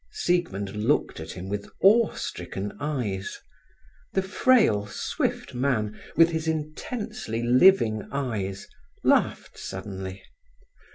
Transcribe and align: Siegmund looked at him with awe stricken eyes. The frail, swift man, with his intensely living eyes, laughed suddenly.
Siegmund 0.11 0.75
looked 0.75 1.19
at 1.19 1.33
him 1.33 1.47
with 1.47 1.69
awe 1.79 2.15
stricken 2.15 2.73
eyes. 2.79 3.37
The 4.13 4.23
frail, 4.23 4.87
swift 4.87 5.53
man, 5.53 5.95
with 6.15 6.29
his 6.31 6.47
intensely 6.47 7.43
living 7.43 8.07
eyes, 8.11 8.67
laughed 9.03 9.59
suddenly. 9.59 10.23